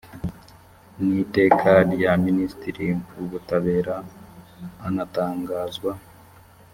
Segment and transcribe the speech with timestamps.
[1.03, 3.95] n iteka n rya minisitiri w ubutabera
[4.87, 5.91] anatangazwa